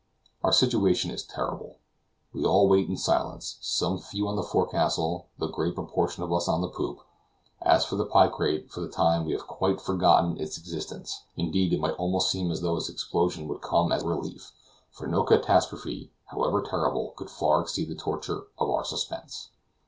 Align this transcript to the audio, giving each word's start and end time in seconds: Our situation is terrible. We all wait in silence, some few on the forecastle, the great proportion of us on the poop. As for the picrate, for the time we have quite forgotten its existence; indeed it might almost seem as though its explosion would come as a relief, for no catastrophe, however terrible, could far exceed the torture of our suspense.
Our 0.43 0.51
situation 0.51 1.11
is 1.11 1.23
terrible. 1.23 1.77
We 2.33 2.43
all 2.43 2.67
wait 2.67 2.89
in 2.89 2.97
silence, 2.97 3.59
some 3.61 3.99
few 3.99 4.27
on 4.27 4.35
the 4.35 4.41
forecastle, 4.41 5.27
the 5.37 5.45
great 5.45 5.75
proportion 5.75 6.23
of 6.23 6.33
us 6.33 6.47
on 6.47 6.61
the 6.61 6.69
poop. 6.69 7.01
As 7.61 7.85
for 7.85 7.97
the 7.97 8.07
picrate, 8.07 8.71
for 8.71 8.81
the 8.81 8.89
time 8.89 9.25
we 9.25 9.33
have 9.33 9.45
quite 9.45 9.79
forgotten 9.79 10.39
its 10.41 10.57
existence; 10.57 11.25
indeed 11.37 11.71
it 11.71 11.79
might 11.79 11.93
almost 11.99 12.31
seem 12.31 12.49
as 12.49 12.61
though 12.61 12.77
its 12.77 12.89
explosion 12.89 13.47
would 13.47 13.61
come 13.61 13.91
as 13.91 14.01
a 14.01 14.07
relief, 14.07 14.51
for 14.89 15.05
no 15.05 15.21
catastrophe, 15.21 16.09
however 16.25 16.63
terrible, 16.63 17.11
could 17.15 17.29
far 17.29 17.61
exceed 17.61 17.87
the 17.87 17.93
torture 17.95 18.47
of 18.57 18.71
our 18.71 18.83
suspense. 18.83 19.49